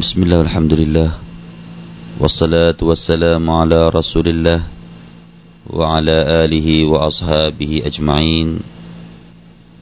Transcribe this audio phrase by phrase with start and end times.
[0.00, 1.10] بسم الله والحمد لله
[2.20, 4.60] والصلاة والسلام على رسول الله
[5.70, 8.48] وعلى آله وأصحابه أجمعين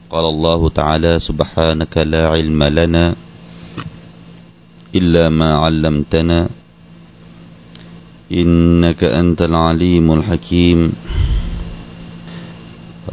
[0.09, 3.05] قال الله تعالى سبحانك لا علم لنا
[4.95, 6.49] إلا ما علمتنا
[8.31, 10.79] إنك أنت العليم الحكيم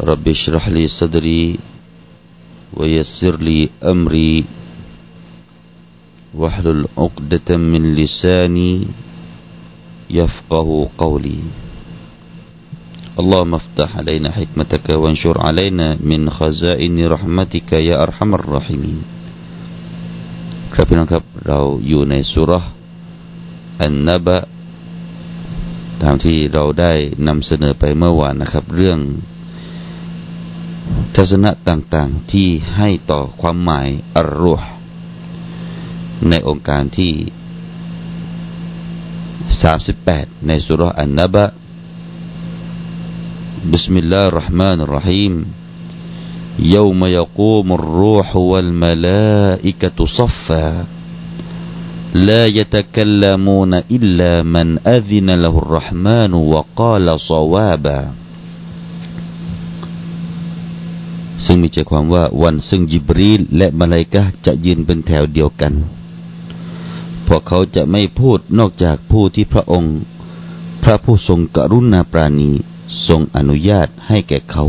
[0.00, 1.58] رب اشرح لي صدري
[2.76, 4.44] ويسر لي أمري
[6.35, 8.87] واحلل عقدة من لساني
[10.09, 11.39] يفقه قولي
[13.19, 18.99] اللهم افتح علينا حكمتك وانشر علينا من خزائن رحمتك يا أرحم الراحمين
[20.75, 22.65] ครับพี่น้องครับเราอยู่ในสุรษ
[23.81, 24.37] อันนบะ
[26.03, 26.93] ตามที่เราได้
[27.27, 28.99] นำเสนอไปเมื่อวานนะครับ เรื่อง
[31.15, 34.71] ทัศนะต่างๆที่ให้ต่อความหมายอัลรุห์
[36.29, 37.13] ในองค์การที่
[39.59, 41.45] 38 ในสุรอันนบะ
[43.73, 45.33] بسم الله الرحمن الرحيم
[46.59, 50.67] يوم يقوم الروح والملائكة صفا
[52.27, 58.01] لا يتكلمون إلا من أذن له الرحمن وقال صوابا
[61.45, 65.73] ซึ่งมีใจความว่าวันซึ่งยิบรีลและมาลายกะจะยืนเป็นแถวเดียวกัน
[67.28, 69.96] พวกเขาจะไม่พูดนอกจากผู้ที่พระองค์
[70.84, 72.50] พระผู้ทรงกรุณาปราณี
[73.08, 74.64] ทรงอนุญาตให้แก่เขา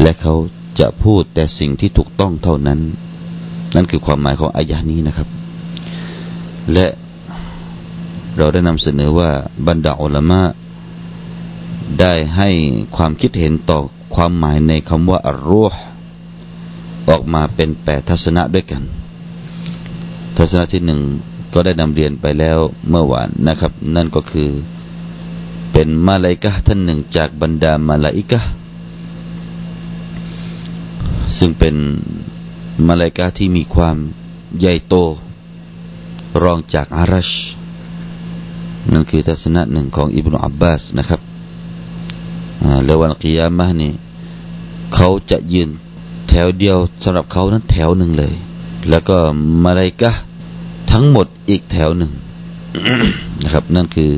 [0.00, 0.34] และเขา
[0.80, 2.80] จะพูดแต่สิ่งที่ถูกต้องเท่านั้น
[3.74, 5.28] นั่นคือความหมายของอายะนี้นะครับ
[6.72, 6.86] และ
[8.36, 9.30] เราได้นำเสนอว่า
[9.66, 10.42] บรรดาอัลมะ
[12.00, 12.48] ได้ให้
[12.96, 13.78] ความคิดเห็นต่อ
[14.14, 15.80] ความหมายในคำว่าอัลรูห์
[17.08, 18.82] ออกมาเป็นแปดทัศนะด้วยกัน
[20.36, 21.00] ทัศนะที่หนึ่ง
[21.52, 24.50] ก็ได้นำเรียนไปแล้วเมื่อวานนะครับ นั่นก็คือ
[25.72, 28.40] เป็นมาลาอิกะท่านหนึ่งจากบรรดามาลาอิกะ
[31.38, 31.76] ซึ่งเป็น
[32.88, 33.96] มาลาอิกะที่มีความ
[34.58, 34.94] ใหญ่โต
[36.42, 37.30] รองจากอารัช
[38.92, 41.20] นั่นคือทัศนะหนึ่งของอิบนุอับบาสนะครับ
[42.84, 43.92] แล้ววันกิยามะนี่
[44.94, 45.68] เขาจะยืน
[46.28, 48.34] แถวเดียวสำหรับเขานั้นแถวหนึ่งเลย
[48.88, 49.16] แล้วก็
[49.64, 50.10] มาลาอิกะ
[50.90, 52.12] ทั้งหมดอีกแถวหนึ่ง
[53.42, 54.10] นะครับ นั่นคือ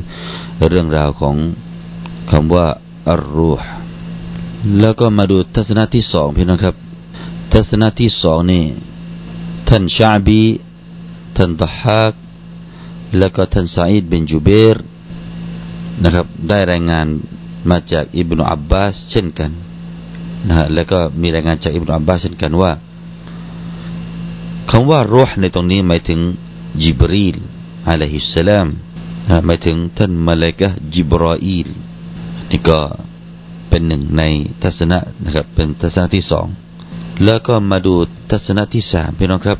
[0.69, 1.35] เรื่องราวของ
[2.31, 2.65] คำว่า
[3.09, 3.69] อัลรูห์
[4.79, 6.75] แล้วก็มาดูทัศนะที่สองพี่น้องครับ
[7.53, 8.63] ทัศนะที่สองนี่
[9.69, 10.41] ท่านชาบี
[11.37, 12.13] ท่านตฮาก
[13.17, 14.77] แล้วก็ท่านซาอิดบินจูเบร
[16.03, 17.07] นะครับ ได้รายงาน
[17.69, 19.51] มาจากอิบนุอับบาสเช่นกัน
[20.47, 22.71] นะฮะแล้วก็มีรายงานจากอิบนุอับบาสเช่นกันว่า
[24.69, 26.19] คำว่ารูห์ในตรงนี้หมายถึง
[26.83, 27.37] จิบรีล
[27.89, 28.67] อะลัยฮิสสลาม
[29.45, 31.67] หมายถึงท่านมาเลกะจิบรออีล
[32.49, 32.79] นี่ก็
[33.69, 34.23] เป็นหนึ่งใน
[34.63, 36.47] ทัศนะนะครับเป็นทัศนะที่สอง
[37.23, 37.93] แล้วก็มาดู
[38.31, 39.59] ทัศนะที่สามพี่น้องครับ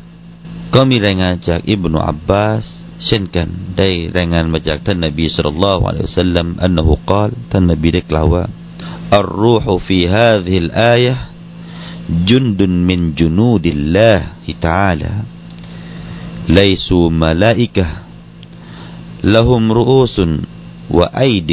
[0.74, 2.64] ก็มีรายงานจากอิบนาอับบาส
[3.06, 3.48] เช่นกัน
[3.78, 8.44] ได้รายงานมาจากท่านนบีสุลต่านละอัลลอฮฺสัลลัมอันนุกล่าวท่านนบีได้กล่าวว่า
[9.18, 11.14] อัลรูฮุฟีฮาดิลอายะ
[12.28, 14.12] จุนดุนมินจุนูดิลลา
[14.46, 15.10] ฮิตาลา
[16.57, 17.87] ليسوا ملائكة
[19.23, 20.17] لهم رؤوس
[20.97, 21.51] وأيد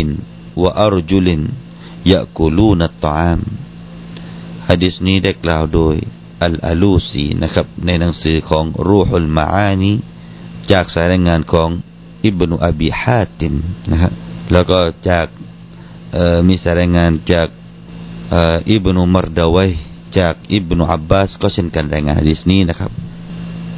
[0.63, 1.29] وأرجل
[2.13, 3.41] يأكلون الطعام
[4.69, 5.95] ฮะดิษนี้ได้กล่าวโดย
[6.43, 9.93] อัลอาลูซีนะครับ ในหนังสือของรูฮุลมาอานี
[10.73, 11.69] จากสายรายงานของ
[12.25, 13.55] อิบนุอบีฮาติม
[13.91, 14.13] นะครับ
[14.53, 14.79] แล้วก็
[15.11, 15.27] จาก
[16.49, 17.49] มีสายรายงานจาก
[18.71, 19.71] อิบนุมารดาวัย
[20.19, 22.91] จากอิบนุอับบาสก็เช่นกันรายงานฮะดิษนี้นะครับ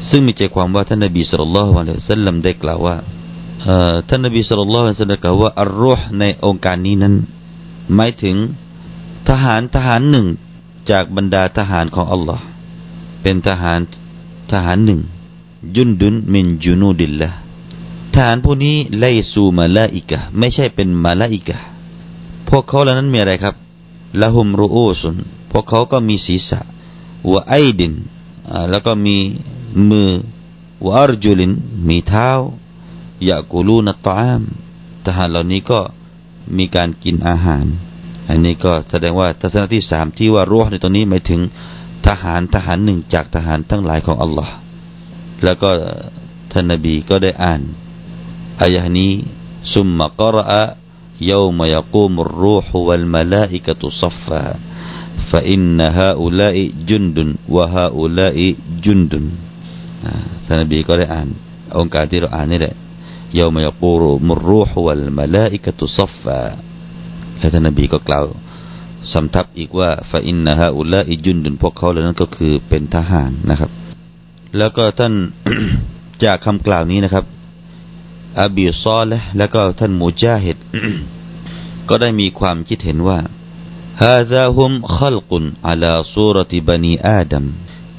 [0.09, 2.95] ซึ่งมีใจความว่าท่านนบีสุลต่านละฮ์อะลัยฮิสัลลัมได้กล่าวว่า
[4.09, 7.15] ท่านนบีสุลต่านละฮ์อะลัยฮิสัลลัมกล่าวว่าอัลรูห์ในองค์การนี้นั้น
[7.95, 8.35] หมายถึง
[9.29, 10.27] ทหารทหารหนึ่ง
[10.91, 12.43] จากบรรดาทหารของอัลลอฮ์
[13.21, 13.79] เป็นทหาร
[14.51, 14.99] ทหารหนึ่ง
[15.75, 17.29] ยุนดุนมินจุนูดิลละ
[18.13, 21.57] ทหารผู้นี้ไลซูมาลาอิกะไม่ใช่เป็นมาลาอิกะ
[22.49, 23.55] พวกเขาเหล่านั้นมีอะไรครับ
[24.21, 25.15] ละหุมรูอูซุน
[25.51, 26.59] พวกเขาก็มีศีรษะ
[27.31, 27.93] วะไอดิน
[28.69, 29.17] แล้วก็มี
[29.90, 30.10] มือ
[30.84, 31.50] วะอัรจุลิน
[31.88, 32.30] มีเท้า
[33.28, 34.40] ยะกูลูนัตตาม
[35.06, 35.80] ทหารเหล่านี้ก็
[36.56, 37.66] มีการกินอาหาร
[38.28, 41.40] อันนี้ก็แสดงว่าทัศนะที่สามที่ว่ารูห์ในตรงนี้หมายถึง
[42.06, 44.54] ทหารทหารหนึ่งจากทหารทั้งหลายของอัลลอฮ์
[45.44, 45.70] แล้วก็
[46.52, 47.60] ท่านนบีก็ได้อ่าน
[48.62, 49.12] อายะนี้
[49.74, 50.64] ซุมมะกรอะ
[51.20, 54.44] يوم يقوم الروح والملائكة صفا
[55.30, 56.56] فإن هؤلاء
[56.88, 57.18] جند
[57.48, 58.38] وهؤلاء
[58.84, 59.12] جند
[60.45, 61.27] ท่านนบีก็ได้อ่าน
[61.77, 62.75] โองการที่เราอ่านนี่แหละ
[63.37, 66.39] يوم يقوم الروح والملائكة صفا
[67.39, 68.25] และท่านนบีก็กล่าว
[69.13, 73.71] สำทับอีกว่าفإن هؤلاء جند พวกเขาเหล่านั้นก็คือเป็นทหารนะครับ
[74.57, 75.13] แล้วก็ท่าน
[76.23, 77.25] จากคำกล่าวนี้นะครับ
[78.43, 80.57] อบีซอและและก็ท่านมูจาฮิด
[81.89, 83.19] ก็ได้มีความคิดเห็นว่า
[84.03, 87.45] ฮาซาฮุมขลกุนอลาซูรติบานีอาดัม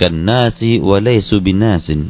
[0.02, 2.00] กันนาซีวะเลซูบินาซิน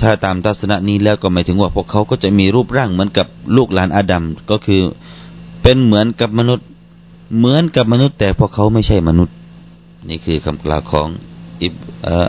[0.00, 3.26] ถ้าตามทัศนะนี้แล้วก็หมายถึงว่าพวกเขาก็จะมีรูปร่างเหมือนกับ
[3.56, 4.80] ลูกหลานอาดัมก็คือ
[5.62, 6.66] เป็นเหมือนกับมนุษย์
[7.38, 9.34] เหมือนกับมนุษย์ แต่พวกเขาไม่ใช่มนุษย์
[10.08, 11.08] นี่คือคำกล่าวของ
[11.62, 11.74] อิบ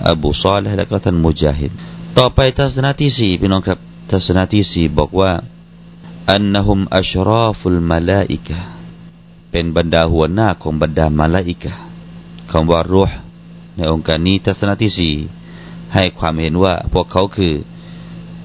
[0.07, 1.72] อับูซอลและก็ท่านมุจาฮิด
[2.18, 3.80] ต่อไปทัศนะที่สี่พี่น้องครับ
[4.12, 5.31] ทัศนะที่สี่บอกว่า
[6.31, 8.57] อันนหุมอัชรอฟุลมาลาอิกะ
[9.52, 11.74] เป็นบรรดาหัวหน้าของบรรดามาลาอิกะ
[12.52, 13.25] คำว่ารูห์
[13.75, 15.13] ในองค์การนี้ทัศนะที่สี่
[15.94, 17.54] ให้ความเห็นว่าพวกเขาคือ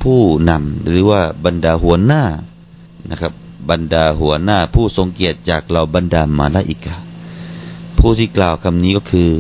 [0.03, 2.25] ผู้นำหรือว่าบรรดาหัวหน้า
[3.11, 3.33] นะครับ
[3.71, 6.95] บรรดาหัวหน้า ผู้ทรงเกียรติจากเหล่าบรรดามาลาอิกะ
[7.99, 9.31] ผู้ที่กล่าวคำนี้ก็คือ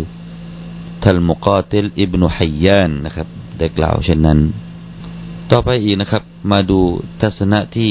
[1.02, 3.28] ทัลมุกาติลอิบนุฮัยยานนะครับ
[3.58, 4.38] ได้กล่าวเช่นนั้น
[5.50, 6.80] ต่อไปอีกนะครับ มาดู
[7.20, 7.90] ทัศนะที่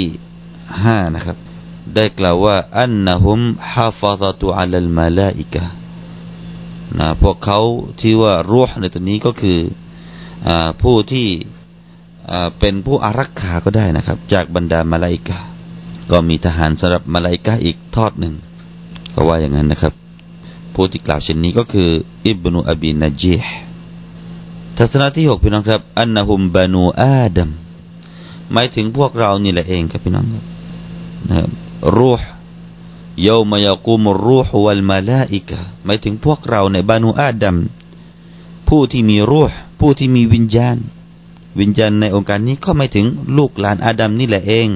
[0.83, 1.37] ห้านะครับ
[1.95, 3.39] ได้กล่าวว่าอันนะฮุม
[3.73, 5.63] ฮาฟาตุอัลลมาลาอิกะ
[6.97, 7.59] นะพวกเขา
[8.01, 9.59] ที่ว่ารูหในตัวนี้ก็คือ
[10.47, 10.49] อ
[10.81, 11.27] ผู้ที่
[12.59, 15.37] เป็นผู้อารักขาก็ได้นะครับ จากบรรดามาลาอิกะ
[16.11, 18.33] ก็มีทหารสำหรับมาลาอิกะอีกทอดหนึ่ง
[19.13, 19.93] ก็ว่าอย่างนั้นนะครับ
[20.73, 21.89] ผู้ที่กล่าวเช่นนี้ก็คือ
[22.25, 23.53] อิบนุอบีนจีห์
[24.77, 27.49] ทัศนะที่หกพี่น้องครับอันนะฮุมบานูอาดัม
[28.53, 30.25] หมายถึงพวกเรานี่แหละเองครับพี่น้อง
[31.27, 31.49] นะครับ
[31.97, 32.29] รูห์
[33.27, 37.57] ยามยากุมรูห์วัลมาลาอิกะหมายถึงพวกเราในบานูอาดัม
[38.69, 40.77] ผู้ที่มีรูห์ผู้ที่มีวิญญาณ
[41.59, 43.05] วิญญาณในองค์การนี้ก็หมายถึง
[43.37, 44.67] ลูกหลานอาดัมนี่แหละเอง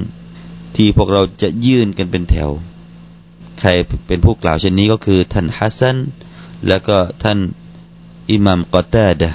[0.76, 2.50] ที่พวกเราจะยื่นกันเป็นแถว
[3.58, 3.68] ใคร
[4.06, 5.96] เป็นผู้กล่าวเช่นนี้ก็คือ ท่านฮัสซัน
[6.68, 7.38] แล้วก็ท่าน
[8.30, 9.30] อิหมัมกอตาดะ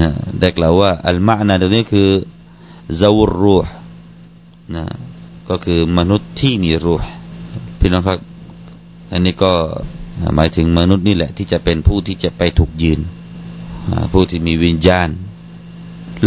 [0.00, 0.08] นะ
[0.40, 2.08] ได้กล่าวว่าอัลมานาตรงนี้คือ
[3.00, 3.72] ซาวรูห์
[4.74, 4.84] นะ
[5.48, 7.08] ก็คือมนุษย์ที่มีรูห์
[7.79, 8.19] พี่น้องครับ
[9.11, 9.53] อันนี้ก็
[10.35, 12.99] หมายถึงมนุษย์นี่แหละ ที่จะเป็นผู้ที่จะไปถูกยืน
[14.13, 15.09] ผู้ที่มีวิญญาณ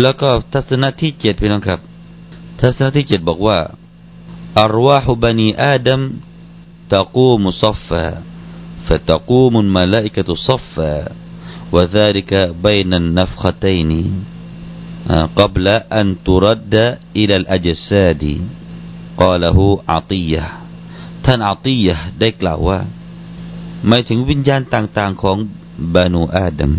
[0.01, 1.81] แล้วก็ทัศนะที่เจ็ดพี่น้องครับ
[2.61, 3.59] ทัศนะที่เจ็ดบอกว่า
[4.61, 6.01] อารวาฮุบานีอาดัม
[6.93, 8.05] ตะกูมุซัฟฟา
[8.89, 11.13] فتقوم الملائكة صفا
[11.73, 12.33] وذلك
[12.65, 13.91] بين النفختين
[15.37, 16.75] قبل أن ترد
[17.17, 18.25] إلى الأجساد
[19.17, 19.59] قاله
[19.89, 20.47] عطية
[21.26, 22.80] ท่านอาตียะได้กล่าวว่า
[23.88, 25.38] หมายถึงวิญญาณต่างๆของ
[25.94, 26.74] บานูอาดัม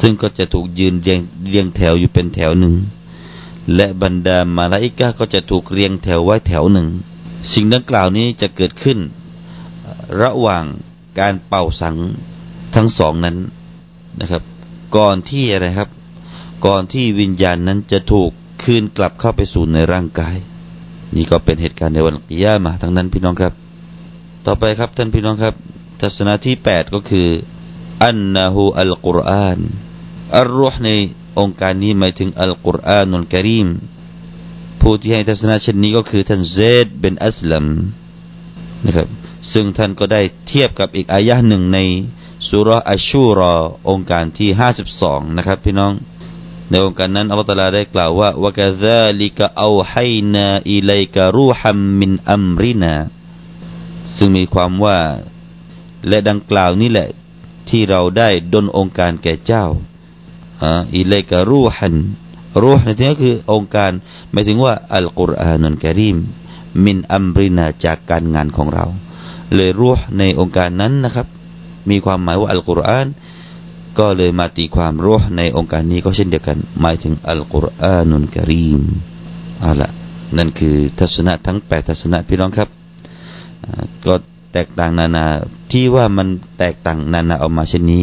[0.00, 2.74] ซึ่งก็จะถูกยืนเรียงเรียงแถวอยู่เป็นแถวหนึ่ง
[3.74, 6.88] และบรรดามาลาอิกาก็จะถูกเรียงแถวไว้แถวหนึ่ง
[7.52, 8.98] สิ่งดังกล่าวนี้จะเกิดขึ้น
[10.20, 10.64] ระหว่าง
[11.18, 11.96] การเป่าสัง
[12.74, 13.36] ทั้งสองนั้น
[14.20, 14.42] นะครับ
[14.96, 15.90] ก่อนที่อะไรครับ
[16.66, 18.30] ก่อนที่วิญญาณนั้นจะถูก
[18.62, 20.36] คืนกลับเข้าไปสู่ในร่างกาย
[21.16, 23.52] นี่ก็เป็นเหตุการณ์ในวันกิยามาทั้งนั้นพี่น้องครับ
[24.46, 25.54] ต่อไปครับท่านพี่น้องครับ
[26.00, 27.28] ทัศนะที่แปดก็คือ
[28.04, 29.58] อันนะฮูอัลกุรอาน
[30.36, 30.90] อัลรุห์ใน
[31.38, 33.68] องค์การนี้หมายถึงอัลกุรอานุลกิริม
[34.80, 37.66] ผู้ที่ให้ทัศนะเช่นนี้ก็คือท่านเซดเป็นอัสลัม
[38.86, 39.08] นะครับ
[39.52, 41.78] ซึ่งท่านก็ได้เทียบกับอีกอายะหนึ่งใน
[42.48, 43.54] สุรอัชชูรอ
[43.88, 45.92] องค์การที่ห้าสิบสองนะครับ พี่น้อง
[46.70, 52.94] ในองค์การนั้นอัลลอฮฺตาลาได้กล่าวว่าวกะซาลิกะเอาให้นาอิเลกะรูฮัมมินอัมรินา
[54.16, 54.98] ซึ่งมีความว่า
[56.08, 57.08] และดังกล่าวนี้แหละ
[57.68, 59.64] ที่เราได้ดนองค์การแก่เจ้า
[60.96, 61.96] อิเลกะรูฮัน
[62.62, 63.90] รูห์ในที่นี้คือองค์การ
[64.32, 66.16] หมายถึงว่าอัลกุรอานุนกะรีม
[66.84, 68.84] มินอัมรินาจากการงานของเรา
[69.54, 71.26] เลยรูห์ในองค์การนั้นนะครับ
[71.90, 73.06] มีความหมายว่าอัลกุรอาน
[73.98, 78.82] ก็เลยมาตีความรูหในองค์การนี้ก็เช่นเดียวกัน หมายถึงอัลกุรอานุนกะรีม
[79.60, 79.90] เอาละ
[80.36, 82.68] นั่นคือทัศนะทั้งแปดทัศนะพี่น้องครับ
[84.04, 84.14] ก็
[84.52, 85.26] แตกต่างนานา
[85.72, 86.28] ที่ว่ามัน
[86.58, 88.02] แตกต่างนานาออกมาเช่นนี้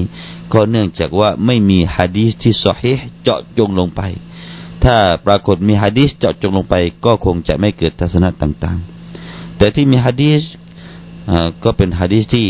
[0.53, 4.01] ก็เนื่องจากว่าไม่มีฮะดีษที่สอฮีเจาะจงลงไป
[4.83, 6.75] ถ้าปรากฏมีฮะดีษเจาะจงลงไป
[7.05, 8.79] ก็คงจะไม่เกิดทัศนะต่าง
[9.19, 10.41] ๆ แต่ที่มีฮะดีษ
[11.63, 12.47] ก็เป็นฮะดีษที่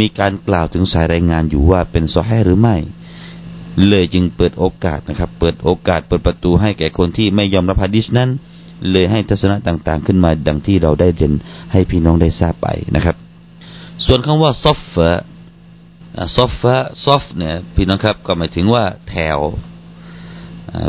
[0.00, 2.76] มีการกล่าวถึงสายรายงานอยู่ว่าเป็นสอฮีหรือไม่
[3.88, 8.30] เลยจึงเปิดโอกาสนะครับ เปิดโอกาสเปิดประตูให้แก่คนที่ไม่ยอมรับฮะดีษนั้น
[8.90, 11.32] เลยให้ทัศนะต่างๆ ขึ้นมาดังที่เราได้เรียน
[11.72, 13.16] ให้พี่น้องได้ทราบไปนะครับ
[14.06, 19.38] ส่วนคำว่าصفا صفا صف เนี่ยพี่น้องครับก็หมายถึงว่าแถว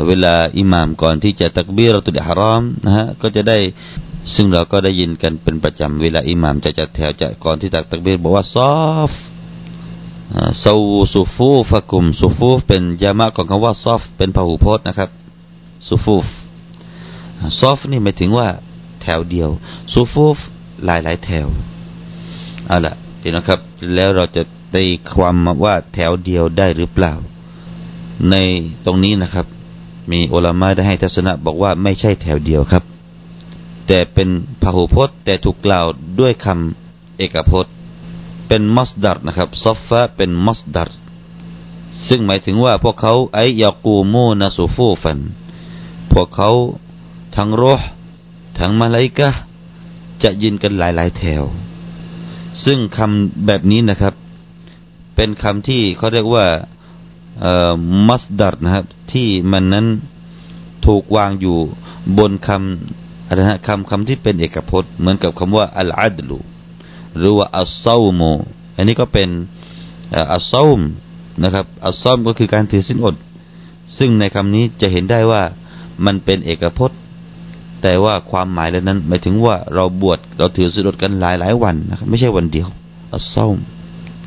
[0.06, 3.58] เวลาอิหม่ามก่อนที่จะตักบีเราะตุลเอียะห์รอมนะฮะก็จะได้
[4.34, 8.74] ซึ่งเราก็ได้ยินกันเป็นประจำเวลาอิหม่ามจะจัดแถวจะก่อนที่ตักตักบีรบอกว่าซอ
[9.08, 9.10] ฟ
[10.64, 10.74] ซู
[11.12, 15.10] ซูฟูฟะกุมซูฟูฟเป็นยามะของคำว่าซอฟเป็นพหูพจน์นะครับ
[15.86, 16.26] ซูฟูฟ
[17.60, 18.48] ซอฟนี่หมายถึงว่า
[19.02, 19.50] แถวเดียว
[19.92, 20.36] ซูฟูฟ
[20.84, 21.46] หลายหลายแถว
[22.66, 23.60] เอาละพี่นะครับ
[23.94, 24.82] แล้วเราจะได้
[25.14, 27.12] ความว่าแถวเดียวได้หรือเปล่า
[28.30, 28.34] ใน
[28.84, 29.46] ตรงนี้นะครับ
[30.12, 32.82] มีอุลามะได้ให้ทัศนะบอกว่าไม่ใช่แถวเดียวครับ
[33.92, 34.30] แต่เป็น
[34.62, 35.86] พหูพจน์ แต่ถูกกล่าว
[36.20, 37.74] ด้วยคำเอกพจน์
[38.48, 40.90] เป็นมัสดัรนะครับซอฟฟะเป็นมัสดัร
[42.08, 45.18] ซึ่งหมายถึงว่าพวกเขาไอยากูมูนาสูฟูฟัน
[46.12, 46.50] พวกเขา
[47.36, 47.80] ทั้งรห
[48.58, 49.30] ทั้งมาลายกะ
[50.22, 51.42] จะยินกันหลายๆแถว
[52.64, 54.14] ซึ่งคำแบบนี้นะครับ
[55.16, 56.46] เป็นคำที่เขาเรียกว่า
[58.08, 59.86] มัสดัรนะครับ ที่มันนั้น
[60.86, 61.58] ถูกวางอยู่
[62.18, 66.38] บนคำ อะไรนะคำคำที่เป็นเอกพจน์ เหมือนกับคำว่าอัลอาดลู
[67.18, 68.20] หรือว่าอัลซาโม
[68.76, 69.28] อันนี้ก็เป็น
[70.32, 70.80] อัลซาม
[71.42, 73.14] นะครับอัลซามก็คือการถือสินอด
[73.98, 75.42] ซึ่งในคำนี้จะเห็นได้ว่า
[76.04, 76.98] มันเป็นเอกพจน์
[77.82, 82.68] แต่ว่าความหมายแล้วนั้นหมายถึงว่าเราบวชเราถือสินอดกันหลายหลายวันนะครับไม่ใช่วันเดียว
[83.14, 83.56] อัลซาม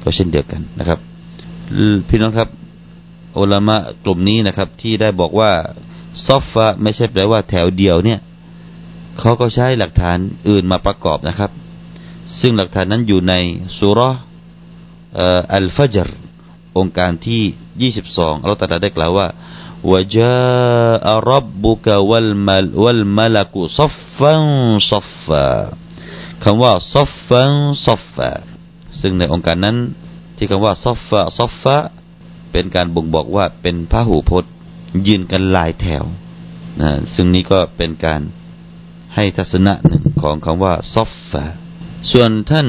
[0.03, 0.99] ก็เช่นเดียวกันนะครับ
[2.07, 2.49] พี่น้องครับ
[3.39, 5.51] อุลามะกลุ่มนี้นะครับ ที่ได้บอกว่า
[6.25, 8.19] صفا ไม่ใช่แปลว่าแถวเดียวเนี่ย
[9.19, 10.17] เขาก็ใช้หลักฐาน
[10.49, 11.51] อื่นมาประกอบนะครับ
[12.39, 13.33] ซึ่งหลักฐานนั้นอยู่ใน
[13.77, 13.99] ซูเราะฮ์
[15.55, 19.27] อัลฟัจร์โองการที่ 22อัลลอฮฺตรัสได้กล่าวว่า
[19.91, 25.45] وجاء ربك والما والملك صفا صفا
[26.43, 27.53] คำว่า صفا
[27.87, 28.31] ซัฟฟา
[29.01, 29.77] ซึ่งในองค์การนั้น
[30.37, 31.77] ที่คำว่าซัฟฟาซัฟฟา
[32.51, 34.51] เป็นการบ่งบอกว่าเป็นพระหูพจน์
[35.07, 36.03] ยืนกันหลายแถว
[36.81, 38.21] นะซึ่งนี้ก็เป็นการ
[39.15, 41.43] ให้ทัศนะหนึ่งของคำว่าصفا
[42.11, 42.67] ส่วนท่าน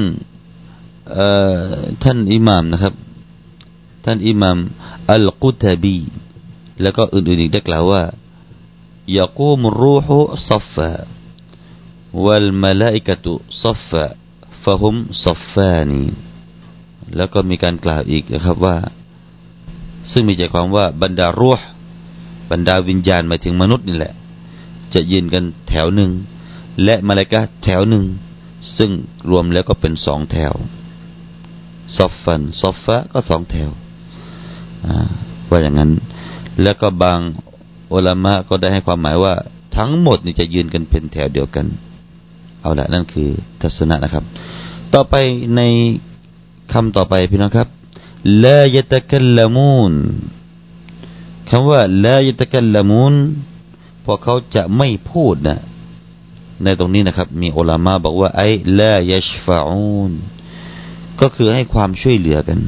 [2.03, 2.93] ท่านอิหมามนะครับ
[4.05, 4.57] ท่านอิหมาม
[5.11, 5.97] อัลกุรฏุบี
[6.81, 8.03] แล้วก็อื่นๆอีกได้กล่าวว่า
[9.17, 10.19] ยากูมรูฮุ
[10.49, 14.95] صفا والملائكة صفا فهم
[15.25, 16.03] صفان
[17.15, 18.77] แล้วก็มีการกล่าวอีกนะครับว่า
[20.11, 21.59] ซึ่งมีใจความว่าบรรดารูห
[22.51, 24.13] บรรดาวิญญาณหมายถึงมนุษย์นี่แหละ
[24.95, 26.11] จะยืนกันแถวหนึ่ง
[26.83, 28.05] และมลาอิกะฮ์แถวหนึ่ง
[28.77, 28.91] ซึ่ง
[29.29, 30.53] รวมแล้วก็เป็นสองแถว
[31.95, 33.69] صفا صفا ก็สองแถว
[35.49, 35.91] ว่าอย่างนั้น
[36.61, 37.19] แล้วก็บาง
[37.93, 39.33] อุลามะก็ได้ให้ความหมายว่า
[39.77, 41.65] ทั้งหมดนี่จะยืนกันเป็นแถวเดียวกัน
[42.61, 43.29] เอาละนั่นคือ
[43.61, 44.23] ทัศนะนะครับ
[44.93, 45.15] ต่อไป
[45.55, 45.61] ใน
[46.73, 47.67] คำต่อไปพี่น้องครับ
[48.45, 49.93] ลายตะกัลลมูน
[51.49, 53.13] คำว่าลายตะกัลลมูน
[54.05, 55.59] พวกเขาจะไม่พูดนะ
[56.63, 60.11] ในตรงนี้นะครับ มีอัลมาบอกว่า ไอ้ละยชฟาอูน
[61.21, 62.59] ก็คือให้ความช่วยเหลือกัน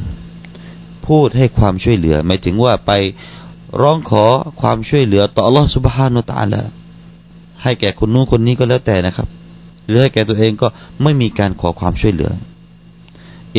[1.07, 2.91] พูดให้ความช่วยเหลือหมายถึงว่าไป
[3.81, 4.25] ร้องขอ
[4.61, 6.61] ความช่วยเหลือ ต่อ Allah Subhanahu Wa Taala
[7.63, 9.27] ให้แก่คนนู้นคนนี้ก็แล้วแต่นะครับ
[9.87, 10.67] หรือให้แก่ตัวเองก็
[11.03, 12.31] ไม่มีการขอความช่วยเหลือ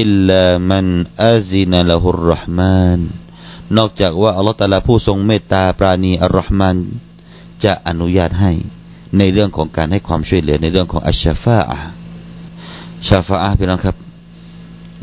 [0.01, 0.87] อิลลามัน
[1.25, 3.01] อาซินะละฮุรรห์มาน
[3.77, 6.77] นอกจากว่าอัลลอฮฺตาลาผู้ทรงเมตตาปราณีอัลรห์มาน
[7.65, 8.53] จะอนุญาตให้
[9.19, 11.79] ในเรื่องของการให้ความช่วยเหลือในเรื่องของอัชชาฟาอะ
[13.09, 13.97] ชาฟาอะพี่น้องครับ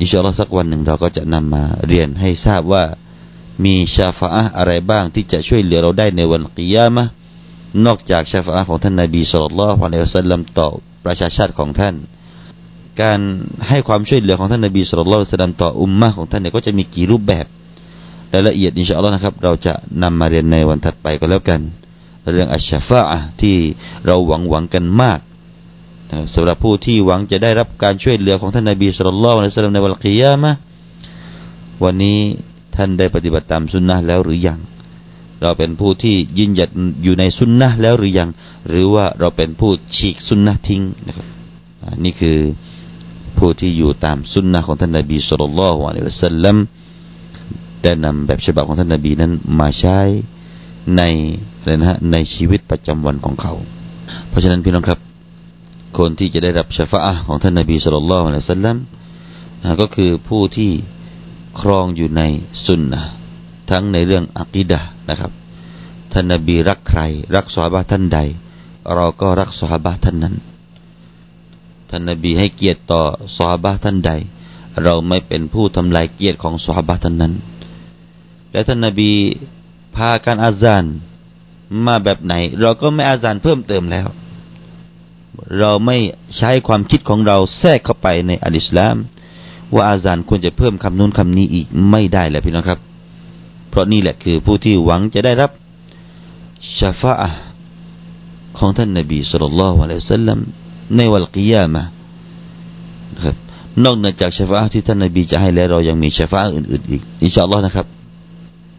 [0.01, 2.83] อินชาอัลลอฮ์สักวันหนึ่งเราก็จะนำมาเรียนให้ทราบว่า
[3.65, 7.05] มีชาฟาอะอะไรบ้างที่จะช่วยเหลือเราได้ในวันกิยามะ
[7.85, 10.67] นอกจากชาฟาอะของท่านนาบีสุลต่านละฮ์อะลัยฮิสัลลัมต่อ
[11.05, 11.95] ประชาชาติของท่าน
[13.01, 13.19] การ
[13.69, 17.45] ให้ความช่วยเหลือของท่านนาบีสุลต่านละฮ์สัลลัมต่ออุมมะของท่านเนี่ยก็จะมีกี่รูปแบบ
[18.33, 21.61] รายละเอียดอินชาอัลลอฮ์นะครับ เราจะนำมาเรียนในวันถัดไปก็แล้วกัน
[22.31, 23.55] เรื่องอัชชาฟาอะที่
[24.05, 25.19] เราหวังหวังกันมาก
[26.33, 30.51] สำหรับผู้ที่หวังจะได้รับการช่วยเหลือของท่านนาบีสุลต่านละฮ์อะลัยฮิสัลลัมในวันกิยามะ
[31.83, 32.19] วันนี้
[32.75, 34.59] ท่านได้ปฏิบัติตามสุนนะแล้วหรือยัง
[35.41, 36.69] เราเป็นผู้ที่ยินหยัด
[37.03, 38.29] อยู่ในสุนนะแล้วหรือยัง
[38.69, 41.27] หรือว่าเราเป็นผู้ฉีกสุนนะทิ้งนะครับ
[42.03, 42.37] นี่คือ
[43.37, 46.55] ผู้ที่อยู่ตามสุนนะของท่านนบีสุลต่านละวะลัยฮิสัลลัม
[47.83, 49.99] ได้นำแบบฉบับของท่านนบีนั้นมาใช้
[50.97, 51.01] ใน
[51.59, 53.53] อะไรนะฮะในชีวิตประจำวันของเขา
[54.29, 54.99] เพราะฉะนั้นพี่น้องครับ
[55.97, 58.77] คนที่จะได้รับชฟาะของท่านนบีสุลต่านละฮ์วะลัยฮิสัลลัม
[59.81, 60.71] ก็คือผู้ที่
[61.59, 62.21] ครองอยู่ใน
[62.65, 63.01] สุนนะ
[63.69, 65.31] ทั้งในเรื่องอักิดะนะครับ
[66.11, 67.01] ท่านนบีรักใคร
[67.35, 68.19] รักสวาบะท่านใด
[68.95, 70.35] เราก็รักสวาบะท่านนั้น
[71.89, 73.01] ท่านนบีให้เกียรติต่อ
[73.37, 74.11] สวาบะท่านใด
[74.83, 77.33] เราไม่เป็นผู้ทำลายเกียรติของสวาบะท่านนั้น
[78.51, 79.11] และท่านนบี
[79.95, 80.83] พาการอาซาน
[81.85, 84.07] มาแบบไหน เราก็ไม่อาซานเพิ่มเติมแล้ว
[85.59, 85.97] เราไม่
[86.37, 88.95] ใช้ความคิดของเราแทรกเข้าไปในอัลอิสลาม
[89.73, 92.79] ว่าอาซานควรจะเพิ่มคำนู้นคำนี้อีกไม่ได้แหละพี่น้องครับ
[93.69, 95.51] เพราะนี่แหละคือผู้ที่หวังจะได้รับ
[96.79, 97.15] ชาฟา
[98.57, 100.39] ของท่านนบีสุลต่านละฮ์อะลัยสัลลัม
[100.95, 101.83] ในวันกิยามะ
[103.23, 103.35] ครับ
[103.83, 107.87] นอกจากชาฟาที่ท่านนบีจะให้แล้วเรายังมีชาฟาอื่นๆอีกอินชาอัลลอฮ์นะครับ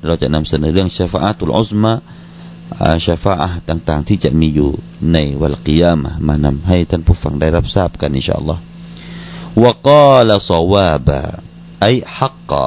[0.08, 1.92] เราจะนำเสนอเรื่องชาฟาตุลอุสมา
[3.06, 3.34] ชาฟา
[3.68, 4.70] ต่างๆ ที่จะมีอยู่
[5.12, 8.60] ในวันกิยามะมานำให้ท่านผู้ฟังได้รับทราบกันอินชาอัลลอฮ์
[9.64, 11.20] วกาลสวาบะ
[11.82, 11.86] ไอ
[12.16, 12.66] ฮักกะ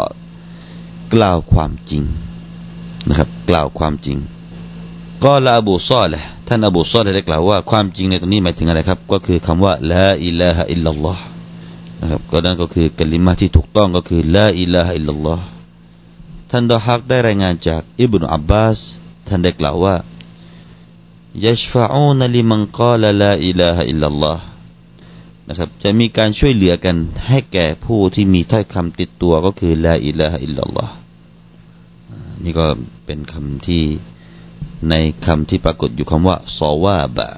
[1.14, 2.04] กล่าวความจริง
[3.08, 4.18] นะครับ กล่าวความจริง
[5.24, 11.24] قال อบูซอลิห์ท่านอบูซอลิห์ได้กล่าวว่าความจริงในตรงนี้หมายถึงอะไรครับ ก็คือคำว่าلا إله إلا الله
[12.02, 15.44] นะครับก็นั่นก็คือกะลิมะฮ์ที่ถูกต้องก็คือلا إله إلا الله
[16.51, 18.79] ท่านดอฮักได้รายงานจากอิบนุอับบาส
[19.29, 19.97] ท่านได้กล่าวว่า
[21.47, 24.39] يشفعون لمن قال لا إله إلا الله
[25.49, 26.97] นะครับจะมีการช่วยเหลือกัน
[27.29, 30.95] ให้แก่ผู้ที่มีถ้อยคำติดตัวก็คือละอิลาฮะอิลลัลลอฮ์
[32.45, 32.67] นี่ก็
[33.07, 33.85] เป็นคำที่
[34.91, 34.95] ใน
[35.27, 37.29] คำที่ปรากฏอยู่คำว่าซอวาบะ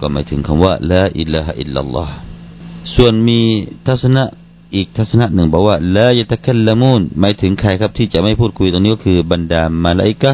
[0.00, 2.14] ก็หมายถึงคำว่าละอิลลาฮอิลลัลลอฮ์
[2.94, 3.40] ส่วนมี
[3.86, 4.24] ทัศนะ
[4.75, 10.31] อีกทัศนะหนึ่งบอกว่าละยตะคัลละมูนหมายถึงใครครับที่จะไม่พูดคุยตรงนี้ก็คือบรรดามาลาอิกะ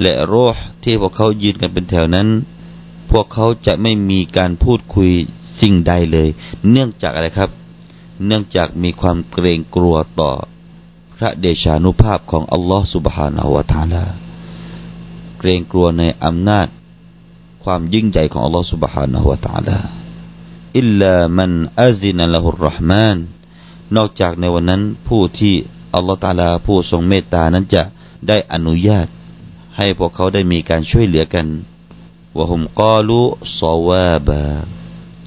[0.00, 2.28] และโรหที่พวกเขายืนกันเป็นแถวนั้น
[3.10, 5.10] พวกเขาจะไม่มีการพูดคุย
[5.60, 6.28] สิ่งใดเลย
[6.70, 7.50] เนื่องจากอะไรครับ
[8.26, 10.30] เนื่องจากมีความเกรงกลัวต่อ
[11.16, 14.02] พระเดชานุภาพของอัลลอฮฺสุบฮานาหัวตานา
[15.38, 16.66] เกรงกลัวในอำนาจ
[17.64, 19.78] ความยิ่งใหญ่ของอัลลอฮฺสุบฮานาหัวตานา
[20.78, 21.50] อิลลามัน
[21.82, 23.18] อาซินะละฮุรรห์มาน
[23.96, 25.54] นอกจากในวันนั้นผู้ที่
[25.94, 27.82] อัลลอฮฺตาลาผู้ทรงเมตตานั้นจะ
[28.28, 29.06] ได้อนุญาต
[29.76, 31.46] ให้พวกเขาได้มีการช่วยเหลือกัน
[32.38, 33.20] วะฮุมกาลู
[33.60, 34.44] ซอวาบา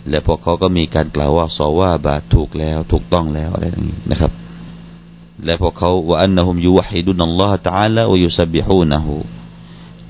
[0.09, 4.31] และพวกเขาก็มีการกล่าวว่าซอวาบาถูกแล้วถูกต้องแล้วอะไรอย่างนี้นะครับ
[5.45, 9.15] และพวกเขาว่าอันนะฮุมยูวะฮิดุนัลลอฮฺตาลาวยุสบิฮูนะฮู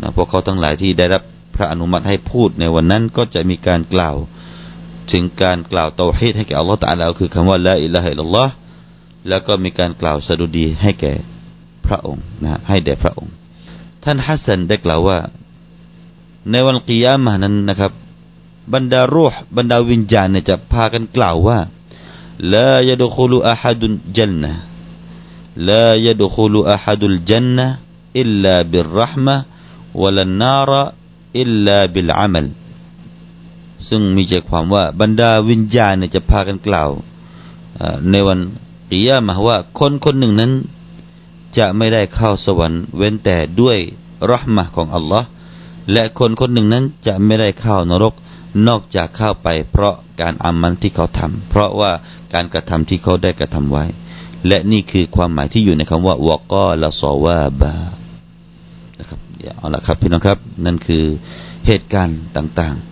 [0.02, 1.24] นะพวกเขาทั้งหลายที่ได้รับ
[1.56, 4.16] พระอนุมัติให้พูดในวันนั้นก็จะมีการกล่าว
[5.12, 8.54] ถึงการกล่าวเตาฮีดให้แก่อัลลอฮฺตะลาคือคำว่าละอิละฮิลลอฮ์
[9.30, 11.14] แล้วก็มีการกล่าวสดุดีให้แก่
[11.86, 13.34] พระองค์นะให้แด่พระองค์
[14.04, 15.20] ท่านฮัสซันได้กล่าวว่า
[16.50, 17.92] ในวันกิยามะนั้นนะครับ
[18.74, 21.60] บรรดารูหบรรดาวิญญาณเนี่ยจะพากันกล่าวว่า
[22.54, 24.52] ลายดคุลุอาฮัดุลจันนะ
[25.70, 27.66] ลายดคุลุอาฮัดุลจันนะ
[28.20, 29.36] อิลลาบิรรห์มะ
[30.02, 30.84] วลันนาระ
[31.40, 32.48] อิลลาบิลอามัล
[33.90, 36.90] ซึ่งมีใจความว่าบรรดาวิญญาณเนี่ยจะพากันกล่าว
[38.12, 38.40] ในวัน
[38.90, 40.52] กิยามะว่าคนคนหนึ่งนั้น
[41.58, 43.78] จะไม่ได้เข้าสวรรค์ เว้นแต่ด้วย
[44.32, 45.28] รหมะของอัลลอฮ์
[45.92, 48.14] และคนคนหนึ่งนั้นจะไม่ได้เข้านรก
[48.68, 51.92] นอกจากเข้าไป เพราะการอามันที่เขาทำเพราะว่า
[52.34, 53.86] การกระทำที่เขาได้กระทำไว้
[54.48, 57.74] และนี่คือความหมายที่อยู่ในคำว่าวกอละซอวาบา
[59.00, 59.20] นะครับ
[59.58, 61.04] เอาละครับพี่น้องครับ นั่นคือ
[61.68, 62.91] เหตุการณ์ต่างๆ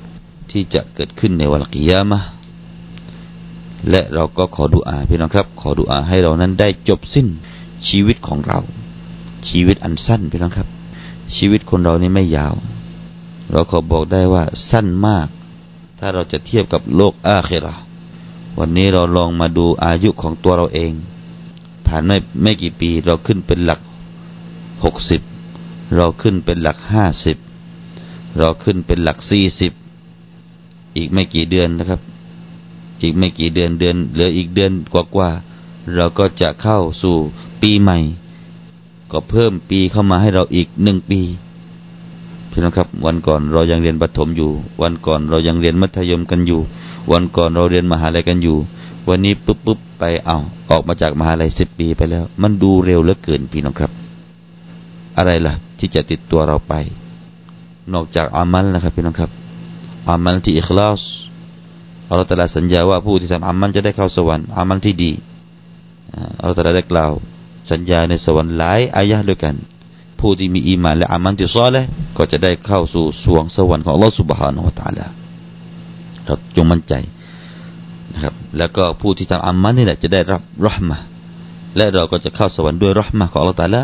[0.51, 2.19] ที่จะเกิดขึ้นในวันกิยามะ
[3.89, 7.27] และเราก็ขอดุอาพี่น้องครับ ขอดุอาให้เรานั้นได้จบสิ้น
[7.87, 8.59] ชีวิตของเรา
[9.49, 10.67] ชีวิตอันสั้นพี่น้องครับ
[11.35, 12.53] ชีวิตคนเรานี่ไม่ยาว
[13.51, 15.27] เราขอบอกได้ว่าสั้นมาก
[15.99, 17.75] ถ้าเราจะเทียบกับโลกอาเครา
[18.59, 20.91] วันนี้เราลองมาดูอายุของตัวเราเอง
[21.87, 23.79] ผ่านไม่ไม่กี่ปีเราขึ้นเป็นหลัก
[24.83, 25.21] หกสิบ
[25.95, 27.37] เราขึ้นเป็นหลักห้าสิบ
[28.39, 29.73] เราขึ้นเป็นหลักสี่สิบ
[30.99, 32.01] อีกไม่กี่เดือนนะครับ
[33.01, 37.15] อีกไม่กี่เดือนเดือนเหลืออีกเดือนกว่าๆเราก็จะเข้าสู่
[37.61, 37.97] ปีใหม่
[39.11, 41.21] ก็เพิ่มปีเข้ามาให้เราอีกหนึ่งปี
[42.51, 46.59] พี่น้องครับ วันก่อนเรายังเรียนประถมอยู่ วันก่อนเรายังเรียนมัธยมกันอยู่
[47.11, 48.57] วันก่อนเราเรียนมหาลัยกันอยู่
[49.07, 50.37] วันนี้ปุ๊บปุ๊บไปเอา
[50.69, 53.91] ออกมาจากมหาลัยสิบปีไปแล้ว มันดูเร็วเหลือเกินพี่น้องครับ
[55.17, 56.73] อะไรล่ะ ที่จะติดตัวเราไป
[57.93, 59.31] นอกจากอามัลนะครับพี่น้องครับ
[60.09, 61.01] อามัลที่อิคลาส
[62.09, 65.11] อัลลอฮฺตรัสสัญญาว่าผู้ที่ทำอามัลจะได้เข้าสวรรค์อามัลที่ดี
[66.39, 67.11] อัลลอฮฺตรัสได้กล่าว
[67.71, 69.55] สัญญาในสวรรค์หลายอายะด้วยกัน
[70.19, 71.77] ผู้ที่มีอีมานและอามัลที่ซอเล
[72.17, 75.05] ก็จะได้เข้าสู่สวงสวรรค์ของอัลลอฮฺสุบฮานาอัลตาลา
[76.25, 76.93] เราจงมั่นใจ
[78.13, 80.97] นะครับ แล้วก็ผู้ที่ทำอามัลนี่แหละจะได้รับรหมะ
[81.77, 83.81] และเราก็จะเข้าสวรรค์ด้วยรหมะของอัลลอฮฺตาลา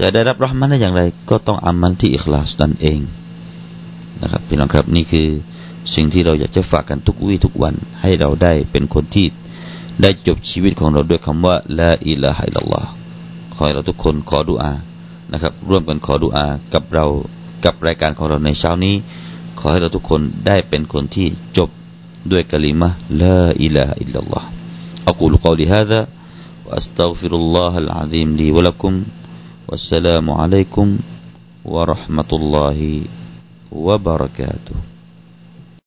[0.00, 3.00] จะได้รับรหมันได้อย่างไร ก็ต้องอามันที่อิคลาสนั่นเอง
[4.22, 5.28] นะครับพี่น้องครับนี่คือ
[5.94, 9.26] สิ่งที่เราอยากจะฝากกันทุกวี่ทุกวันให้เราได้เป็นคนที่
[10.02, 12.84] ได้จบชีวิตของเราด้วยคำว่าละอิละฮิลลอฮ
[13.54, 14.72] ขอใเราทุกคนขอดุอา
[15.32, 17.06] นะครับ ร่วมกันขอดุอากับเรา
[17.64, 18.94] กับรายการของเราในเช้านี้
[19.58, 21.70] ขอให้เราทุกคนได้เป็นคนที่จบ
[22.30, 22.88] ด้วยกลิมะ
[23.20, 24.44] ละอิละอิลลอฮ
[25.08, 26.00] أقول قولي هذا
[26.66, 28.92] وأستغفر الله العظيم لي ولكم
[29.68, 30.86] والسلام عليكم
[31.64, 32.78] ورحمة الله
[33.74, 34.93] wabarakatuh.